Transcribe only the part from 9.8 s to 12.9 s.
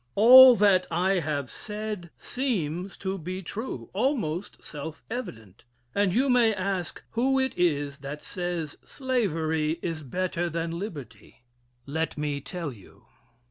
is better than liberty. Let me tell